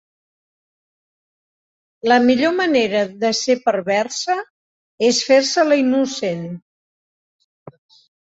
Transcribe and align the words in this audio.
La 2.11 2.15
millor 2.23 2.55
manera 2.59 3.03
de 3.25 3.31
ser 3.41 3.57
perversa 3.67 4.37
és 5.11 5.21
fer-se 5.29 5.65
la 5.69 5.79
innocent. 5.83 6.45